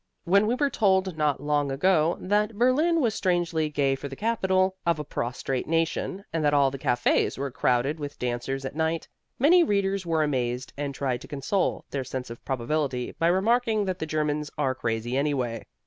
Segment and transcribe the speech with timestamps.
[0.23, 4.75] When we were told not long ago that Berlin was strangely gay for the capital
[4.83, 9.07] of a prostrate nation and that all the cafés were crowded with dancers at night,
[9.37, 13.99] many readers were amazed and tried to console their sense of probability by remarking that
[13.99, 15.67] the Germans are crazy anyway.